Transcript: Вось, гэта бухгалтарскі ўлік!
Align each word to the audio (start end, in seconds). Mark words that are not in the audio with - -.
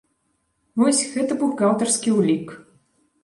Вось, 0.81 1.01
гэта 1.17 1.37
бухгалтарскі 1.43 2.09
ўлік! 2.19 2.47